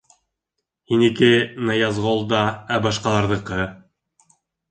[0.91, 1.27] —Һинеке
[1.67, 2.41] Ныязғолда,
[2.77, 3.59] ә башҡаларҙыҡы?